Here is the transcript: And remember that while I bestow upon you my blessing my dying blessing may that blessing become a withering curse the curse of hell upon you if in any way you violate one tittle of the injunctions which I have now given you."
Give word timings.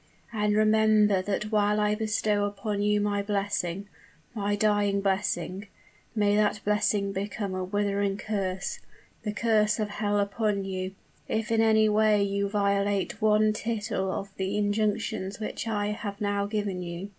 And 0.33 0.55
remember 0.55 1.21
that 1.21 1.51
while 1.51 1.79
I 1.79 1.93
bestow 1.93 2.45
upon 2.45 2.81
you 2.81 2.99
my 2.99 3.21
blessing 3.21 3.87
my 4.33 4.55
dying 4.55 4.99
blessing 4.99 5.67
may 6.15 6.35
that 6.37 6.59
blessing 6.65 7.11
become 7.13 7.53
a 7.53 7.63
withering 7.63 8.17
curse 8.17 8.79
the 9.21 9.31
curse 9.31 9.77
of 9.79 9.89
hell 9.89 10.19
upon 10.19 10.65
you 10.65 10.95
if 11.27 11.51
in 11.51 11.61
any 11.61 11.87
way 11.87 12.23
you 12.23 12.49
violate 12.49 13.21
one 13.21 13.53
tittle 13.53 14.11
of 14.11 14.35
the 14.37 14.57
injunctions 14.57 15.39
which 15.39 15.67
I 15.67 15.89
have 15.89 16.19
now 16.19 16.47
given 16.47 16.81
you." 16.81 17.09